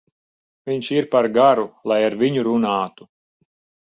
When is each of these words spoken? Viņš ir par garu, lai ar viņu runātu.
Viņš 0.69 0.87
ir 0.95 1.07
par 1.11 1.29
garu, 1.37 1.65
lai 1.93 1.99
ar 2.07 2.17
viņu 2.23 2.47
runātu. 2.49 3.09